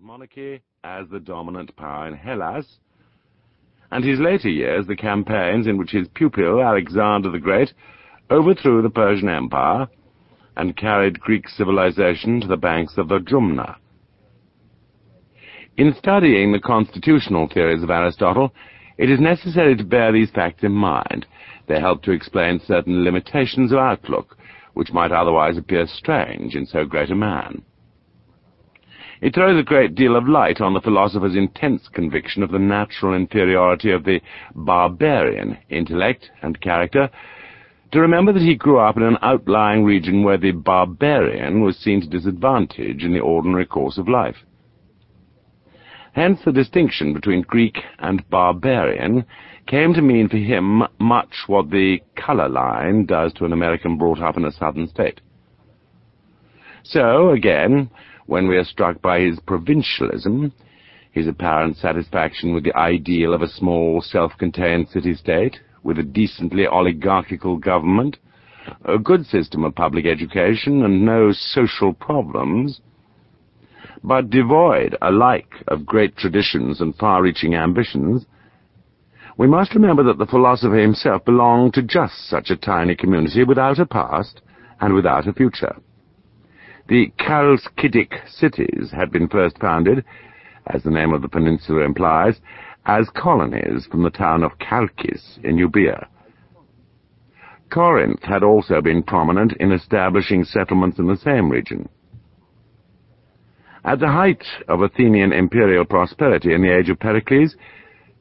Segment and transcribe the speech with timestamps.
[0.00, 2.78] monarchy as the dominant power in Hellas,
[3.90, 7.72] and his later years the campaigns in which his pupil, Alexander the Great,
[8.30, 9.86] overthrew the Persian Empire
[10.56, 13.76] and carried Greek civilization to the banks of the Jumna.
[15.76, 18.54] In studying the constitutional theories of Aristotle,
[18.96, 21.26] it is necessary to bear these facts in mind.
[21.66, 24.38] They help to explain certain limitations of outlook,
[24.72, 27.62] which might otherwise appear strange in so great a man.
[29.22, 33.14] It throws a great deal of light on the philosopher's intense conviction of the natural
[33.14, 34.20] inferiority of the
[34.52, 37.08] barbarian intellect and character,
[37.92, 42.00] to remember that he grew up in an outlying region where the barbarian was seen
[42.00, 44.38] to disadvantage in the ordinary course of life.
[46.14, 49.24] Hence the distinction between Greek and barbarian
[49.68, 54.20] came to mean for him much what the color line does to an American brought
[54.20, 55.20] up in a southern state.
[56.82, 57.88] So, again,
[58.32, 60.50] when we are struck by his provincialism,
[61.10, 67.58] his apparent satisfaction with the ideal of a small, self-contained city-state, with a decently oligarchical
[67.58, 68.16] government,
[68.86, 72.80] a good system of public education, and no social problems,
[74.02, 78.24] but devoid alike of great traditions and far-reaching ambitions,
[79.36, 83.78] we must remember that the philosopher himself belonged to just such a tiny community without
[83.78, 84.40] a past
[84.80, 85.76] and without a future.
[86.88, 90.04] The Chalkidic cities had been first founded,
[90.66, 92.40] as the name of the peninsula implies,
[92.84, 96.06] as colonies from the town of Chalkis in Euboea.
[97.70, 101.88] Corinth had also been prominent in establishing settlements in the same region.
[103.84, 107.56] At the height of Athenian imperial prosperity in the age of Pericles,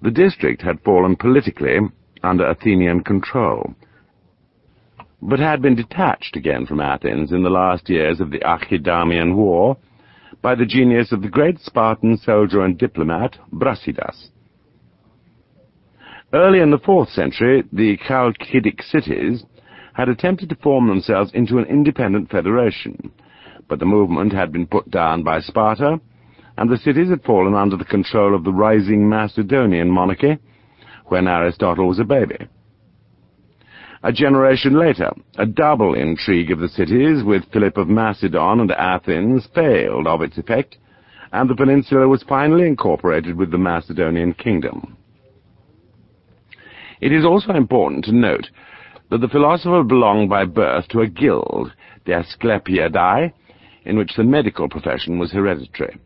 [0.01, 1.79] the district had fallen politically
[2.23, 3.75] under Athenian control,
[5.21, 9.77] but had been detached again from Athens in the last years of the Archidamian War
[10.41, 14.29] by the genius of the great Spartan soldier and diplomat Brasidas.
[16.33, 19.43] Early in the fourth century, the Chalkidic cities
[19.93, 23.11] had attempted to form themselves into an independent federation,
[23.67, 25.99] but the movement had been put down by Sparta,
[26.57, 30.37] and the cities had fallen under the control of the rising Macedonian monarchy
[31.07, 32.37] when Aristotle was a baby.
[34.03, 39.47] A generation later, a double intrigue of the cities with Philip of Macedon and Athens
[39.53, 40.77] failed of its effect,
[41.31, 44.97] and the peninsula was finally incorporated with the Macedonian kingdom.
[46.99, 48.49] It is also important to note
[49.11, 51.71] that the philosopher belonged by birth to a guild,
[52.05, 53.31] the Asclepiadae,
[53.85, 55.97] in which the medical profession was hereditary.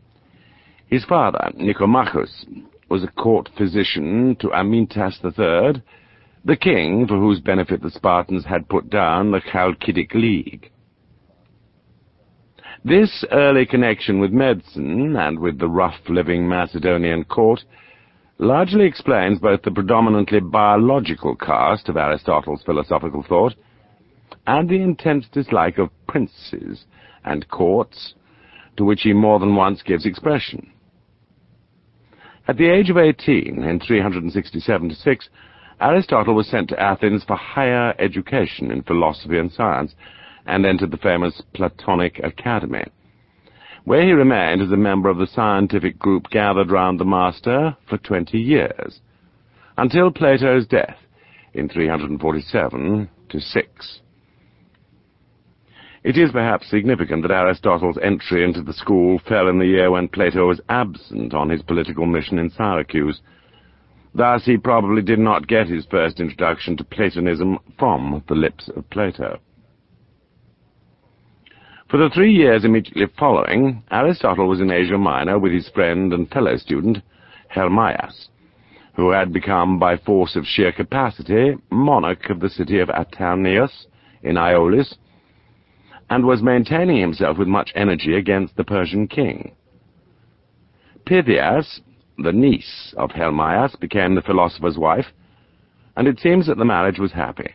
[0.88, 2.44] His father, Nicomachus,
[2.90, 5.82] was a court physician to Amyntas III,
[6.46, 10.70] the king for whose benefit the Spartans had put down the Chalcidic League.
[12.84, 17.64] This early connection with medicine and with the rough-living Macedonian court
[18.38, 23.54] largely explains both the predominantly biological cast of Aristotle's philosophical thought
[24.46, 26.84] and the intense dislike of princes
[27.24, 28.14] and courts
[28.76, 30.70] to which he more than once gives expression.
[32.46, 35.28] At the age of eighteen, in 367-6,
[35.80, 39.94] Aristotle was sent to Athens for higher education in philosophy and science,
[40.46, 42.84] and entered the famous Platonic Academy,
[43.84, 47.98] where he remained as a member of the scientific group gathered round the master for
[47.98, 49.00] twenty years,
[49.76, 50.96] until Plato's death
[51.52, 54.00] in 347 to 6.
[56.04, 60.08] It is perhaps significant that Aristotle's entry into the school fell in the year when
[60.08, 63.20] Plato was absent on his political mission in Syracuse,
[64.16, 68.88] Thus he probably did not get his first introduction to Platonism from the lips of
[68.88, 69.40] Plato.
[71.90, 76.30] For the three years immediately following, Aristotle was in Asia Minor with his friend and
[76.30, 77.02] fellow student,
[77.48, 78.28] Hermias,
[78.94, 83.84] who had become, by force of sheer capacity, monarch of the city of Atarneus
[84.22, 84.94] in Aeolis,
[86.08, 89.52] and was maintaining himself with much energy against the Persian king.
[91.04, 91.82] Pythias,
[92.18, 95.06] the niece of Hermias, became the philosopher's wife,
[95.96, 97.54] and it seems that the marriage was happy.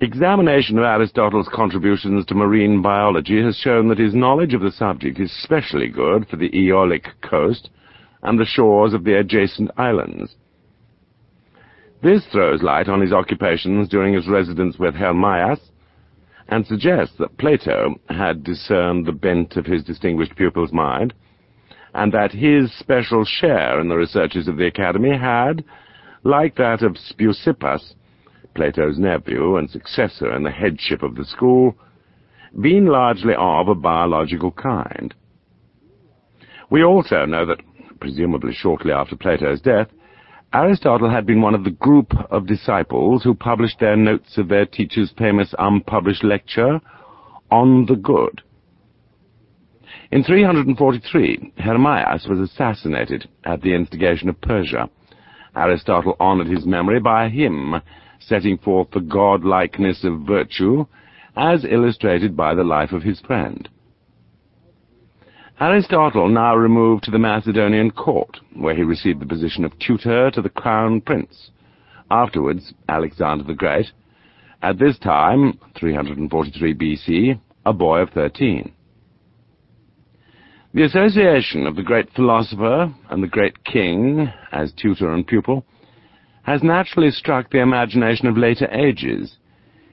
[0.00, 5.18] Examination of Aristotle's contributions to marine biology has shown that his knowledge of the subject
[5.18, 7.70] is specially good for the Aeolic coast
[8.22, 10.34] and the shores of the adjacent islands.
[12.02, 15.70] This throws light on his occupations during his residence with Hermias,
[16.48, 21.14] and suggests that Plato had discerned the bent of his distinguished pupil's mind,
[21.94, 25.64] and that his special share in the researches of the Academy had,
[26.24, 27.94] like that of Speusippus,
[28.54, 31.76] Plato's nephew and successor in the headship of the school,
[32.60, 35.14] been largely of a biological kind.
[36.70, 37.60] We also know that,
[38.00, 39.88] presumably shortly after Plato's death,
[40.52, 44.66] Aristotle had been one of the group of disciples who published their notes of their
[44.66, 46.80] teacher's famous unpublished lecture,
[47.50, 48.42] On the Good.
[50.14, 54.88] In 343, Hermias was assassinated at the instigation of Persia.
[55.56, 57.82] Aristotle honored his memory by a hymn
[58.20, 60.86] setting forth the godlikeness of virtue
[61.36, 63.68] as illustrated by the life of his friend.
[65.58, 70.40] Aristotle now removed to the Macedonian court, where he received the position of tutor to
[70.40, 71.50] the crown prince,
[72.08, 73.86] afterwards Alexander the Great,
[74.62, 78.70] at this time, 343 BC, a boy of thirteen.
[80.74, 85.64] The association of the great philosopher and the great king, as tutor and pupil,
[86.42, 89.36] has naturally struck the imagination of later ages.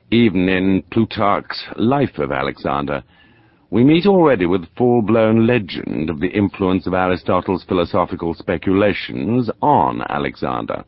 [0.10, 3.04] Even in Plutarch's Life of Alexander,
[3.70, 10.84] we meet already with full-blown legend of the influence of Aristotle's philosophical speculations on Alexander.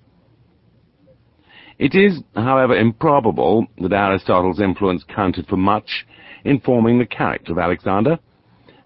[1.78, 6.08] It is, however, improbable that Aristotle's influence counted for much
[6.44, 8.18] in forming the character of Alexander.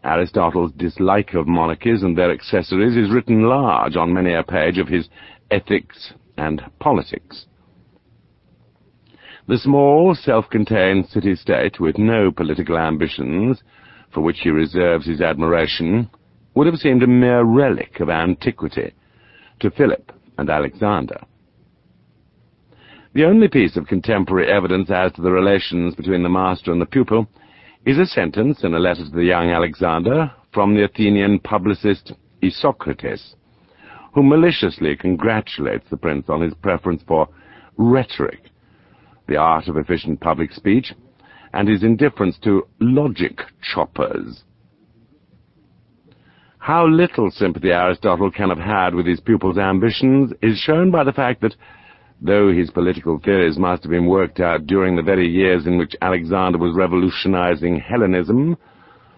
[0.04, 4.88] Aristotle's dislike of monarchies and their accessories is written large on many a page of
[4.88, 5.10] his
[5.52, 7.46] Ethics and Politics.
[9.48, 13.64] The small, self-contained city-state with no political ambitions
[14.14, 16.10] for which he reserves his admiration,
[16.54, 18.94] would have seemed a mere relic of antiquity
[19.60, 21.22] to Philip and Alexander.
[23.14, 26.86] The only piece of contemporary evidence as to the relations between the master and the
[26.86, 27.28] pupil
[27.88, 32.12] is a sentence in a letter to the young Alexander from the Athenian publicist
[32.44, 33.36] Isocrates,
[34.13, 37.30] who maliciously congratulates the prince on his preference for
[37.78, 38.42] rhetoric,
[39.30, 40.94] the art of efficient public speech,
[41.54, 44.44] and his indifference to logic choppers.
[46.57, 51.13] How little sympathy Aristotle can have had with his pupil's ambitions is shown by the
[51.13, 51.56] fact that,
[52.22, 55.96] though his political theories must have been worked out during the very years in which
[56.02, 58.58] Alexander was revolutionizing Hellenism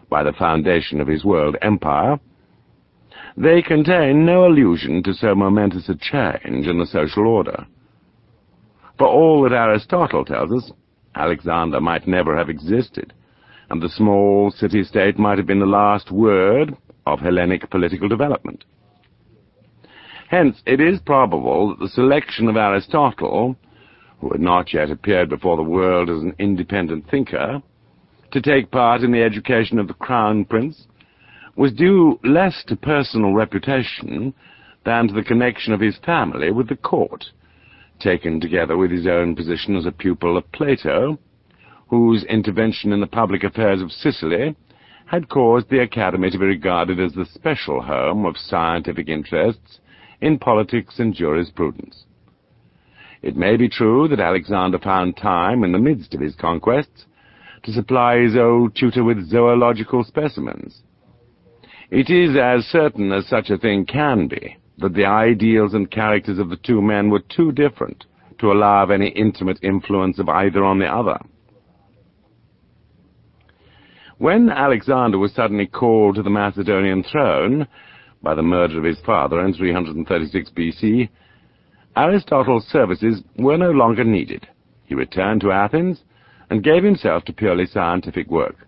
[0.10, 2.20] by the foundation of his world empire,
[3.38, 7.66] they contain no allusion to so momentous a change in the social order.
[8.98, 10.72] For all that Aristotle tells us,
[11.16, 13.14] Alexander might never have existed,
[13.70, 16.76] and the small city-state might have been the last word
[17.06, 18.66] of Hellenic political development.
[20.30, 23.58] Hence, it is probable that the selection of Aristotle,
[24.22, 27.64] who had not yet appeared before the world as an independent thinker,
[28.30, 30.86] to take part in the education of the crown prince,
[31.56, 34.32] was due less to personal reputation
[34.86, 37.26] than to the connection of his family with the court,
[38.00, 41.18] taken together with his own position as a pupil of Plato,
[41.88, 44.56] whose intervention in the public affairs of Sicily
[45.08, 49.80] had caused the Academy to be regarded as the special home of scientific interests
[50.22, 52.06] in politics and jurisprudence.
[53.22, 57.06] It may be true that Alexander found time in the midst of his conquests
[57.64, 60.82] to supply his old tutor with zoological specimens.
[61.92, 66.40] It is as certain as such a thing can be that the ideals and characters
[66.40, 68.06] of the two men were too different
[68.40, 71.20] to allow of any intimate influence of either on the other.
[74.18, 77.68] When Alexander was suddenly called to the Macedonian throne
[78.22, 81.10] by the murder of his father in 336 BC,
[81.96, 84.48] Aristotle's services were no longer needed.
[84.86, 86.02] He returned to Athens
[86.50, 88.68] and gave himself to purely scientific work.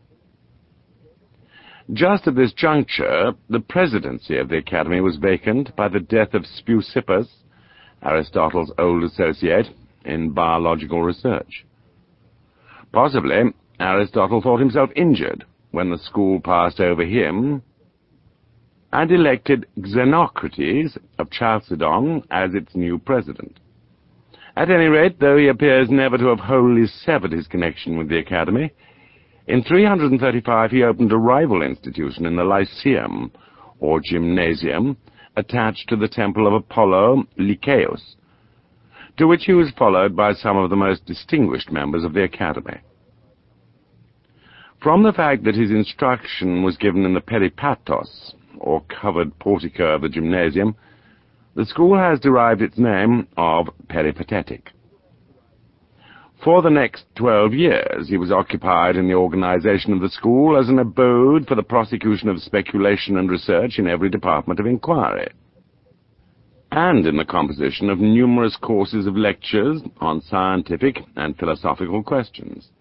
[1.93, 6.45] Just at this juncture, the presidency of the Academy was vacant by the death of
[6.45, 7.27] Speusippus,
[8.03, 9.67] Aristotle's old associate,
[10.05, 11.65] in biological research.
[12.91, 17.61] Possibly, Aristotle thought himself injured when the school passed over him
[18.93, 23.60] and elected Xenocrates of Chalcedon as its new president.
[24.55, 28.17] At any rate, though he appears never to have wholly severed his connection with the
[28.17, 28.71] Academy,
[29.48, 33.31] in 335 he opened a rival institution in the Lyceum,
[33.79, 34.98] or gymnasium,
[35.36, 38.15] attached to the temple of Apollo Lycaeus,
[39.17, 42.79] to which he was followed by some of the most distinguished members of the Academy.
[44.81, 50.01] From the fact that his instruction was given in the peripatos, or covered portico of
[50.01, 50.75] the gymnasium,
[51.55, 54.72] the school has derived its name of peripatetic.
[56.43, 60.70] For the next twelve years he was occupied in the organization of the school as
[60.70, 65.27] an abode for the prosecution of speculation and research in every department of inquiry,
[66.72, 72.72] and in the composition of numerous courses of lectures on scientific and philosophical questions.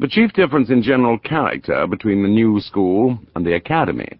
[0.00, 4.18] The chief difference in general character between the new school and the academy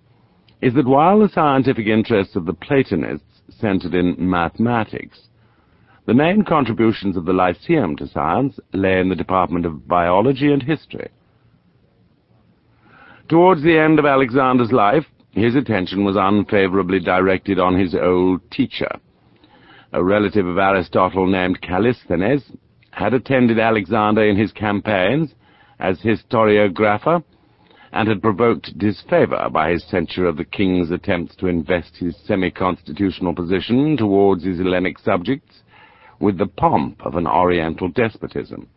[0.61, 5.29] is that while the scientific interests of the Platonists centered in mathematics,
[6.05, 10.63] the main contributions of the Lyceum to science lay in the department of biology and
[10.63, 11.09] history.
[13.31, 18.91] Towards the end of Alexander's life, his attention was unfavorably directed on his old teacher.
[19.95, 22.55] A relative of Aristotle named Callisthenes
[22.91, 25.35] had attended Alexander in his campaigns
[25.81, 27.25] as historiographer
[27.93, 33.35] and had provoked disfavor by his censure of the king's attempts to invest his semi-constitutional
[33.35, 35.63] position towards his Hellenic subjects
[36.21, 38.69] with the pomp of an oriental despotism.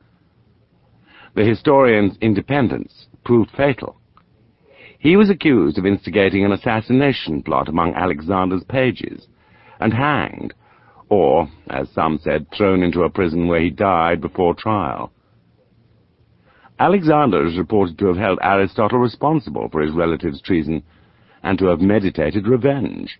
[1.35, 3.97] The historian's independence proved fatal.
[4.97, 9.27] He was accused of instigating an assassination plot among Alexander's pages,
[9.79, 10.53] and hanged,
[11.09, 15.11] or, as some said, thrown into a prison where he died before trial.
[16.79, 20.83] Alexander is reported to have held Aristotle responsible for his relative's treason,
[21.43, 23.19] and to have meditated revenge.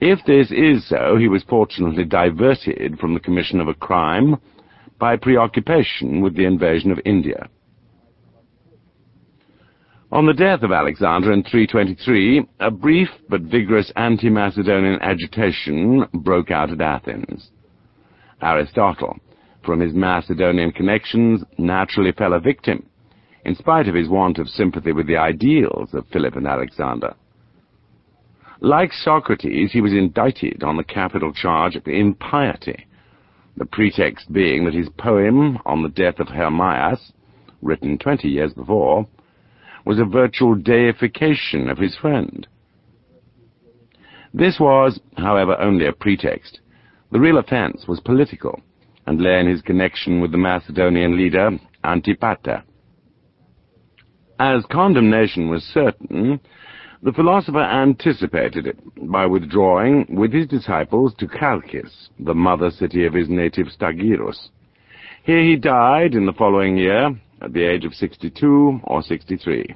[0.00, 4.36] If this is so, he was fortunately diverted from the commission of a crime
[4.98, 7.48] by preoccupation with the invasion of India.
[10.10, 16.70] On the death of Alexander in 323, a brief but vigorous anti-Macedonian agitation broke out
[16.70, 17.50] at Athens.
[18.42, 19.18] Aristotle,
[19.64, 22.86] from his Macedonian connections, naturally fell a victim,
[23.44, 27.14] in spite of his want of sympathy with the ideals of Philip and Alexander.
[28.60, 32.86] Like Socrates, he was indicted on the capital charge of impiety,
[33.56, 37.12] the pretext being that his poem on the death of Hermias,
[37.60, 39.06] written twenty years before,
[39.84, 42.46] was a virtual deification of his friend.
[44.32, 46.60] This was, however, only a pretext.
[47.10, 48.60] The real offence was political,
[49.06, 51.50] and lay in his connection with the Macedonian leader,
[51.84, 52.62] Antipater.
[54.38, 56.40] As condemnation was certain,
[57.02, 58.78] the philosopher anticipated it
[59.10, 64.48] by withdrawing with his disciples to Chalcis, the mother city of his native Stagirus.
[65.24, 69.74] Here he died in the following year, at the age of 62 or 63.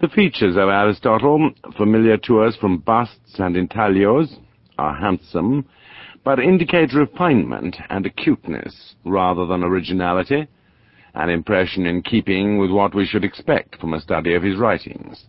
[0.00, 4.36] The features of Aristotle, familiar to us from busts and intaglios,
[4.78, 5.66] are handsome,
[6.24, 10.46] but indicate refinement and acuteness rather than originality,
[11.14, 15.24] an impression in keeping with what we should expect from a study of his writings.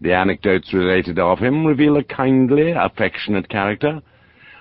[0.00, 4.00] The anecdotes related of him reveal a kindly, affectionate character,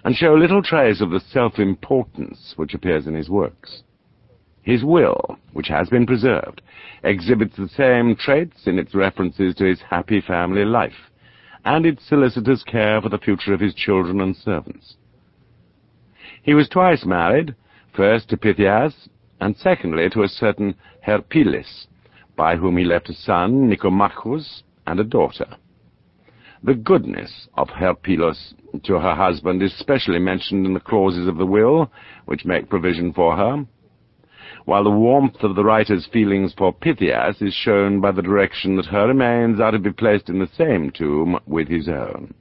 [0.04, 3.84] and show little trace of the self-importance which appears in his works.
[4.64, 6.62] His will, which has been preserved,
[7.04, 11.12] exhibits the same traits in its references to his happy family life,
[11.66, 14.96] and its solicitous care for the future of his children and servants.
[16.48, 17.56] He was twice married,
[17.94, 19.10] first to Pythias,
[19.42, 21.88] and secondly to a certain Herpyllis,
[22.38, 25.58] by whom he left a son, Nicomachus, and a daughter.
[26.64, 31.46] The goodness of Herpyllis to her husband is specially mentioned in the clauses of the
[31.46, 31.92] will,
[32.24, 33.66] which make provision for her,
[34.64, 38.86] while the warmth of the writer's feelings for Pythias is shown by the direction that
[38.86, 42.34] her remains are to be placed in the same tomb with his own.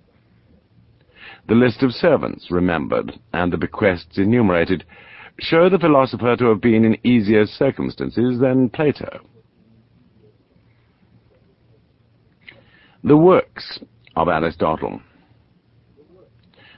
[1.48, 4.84] The list of servants remembered, and the bequests enumerated,
[5.38, 9.20] show the philosopher to have been in easier circumstances than Plato.
[13.04, 13.78] The works
[14.16, 15.00] of Aristotle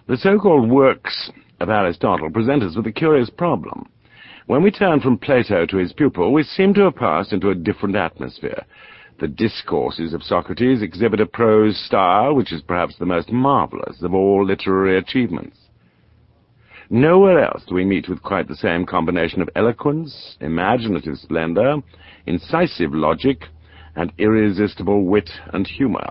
[0.06, 3.88] The so-called works of Aristotle present us with a curious problem.
[4.46, 7.54] When we turn from Plato to his pupil, we seem to have passed into a
[7.54, 8.64] different atmosphere.
[9.18, 14.14] The discourses of Socrates exhibit a prose style which is perhaps the most marvellous of
[14.14, 15.58] all literary achievements.
[16.88, 21.78] Nowhere else do we meet with quite the same combination of eloquence, imaginative splendor,
[22.26, 23.46] incisive logic,
[23.96, 26.10] and irresistible wit and humor.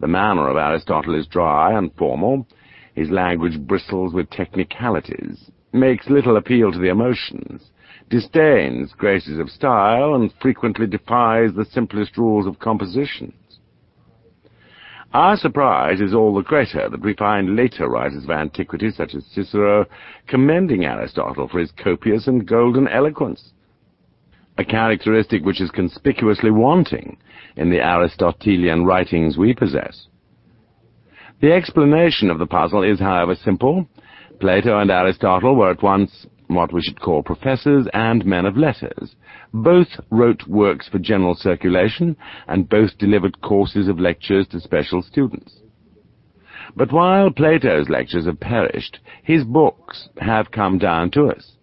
[0.00, 2.46] The manner of Aristotle is dry and formal.
[2.94, 7.70] His language bristles with technicalities makes little appeal to the emotions,
[8.08, 13.34] disdains graces of style, and frequently defies the simplest rules of compositions.
[15.14, 19.24] Our surprise is all the greater that we find later writers of antiquity, such as
[19.26, 19.86] Cicero,
[20.26, 23.52] commending Aristotle for his copious and golden eloquence,
[24.58, 27.16] a characteristic which is conspicuously wanting
[27.56, 30.08] in the Aristotelian writings we possess.
[31.40, 33.88] The explanation of the puzzle is, however, simple,
[34.40, 39.14] Plato and Aristotle were at once what we should call professors and men of letters.
[39.52, 42.16] Both wrote works for general circulation,
[42.46, 45.60] and both delivered courses of lectures to special students.
[46.76, 51.56] But while Plato's lectures have perished, his books have come down to us.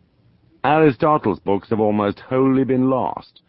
[0.63, 3.41] Aristotle's books have almost wholly been lost.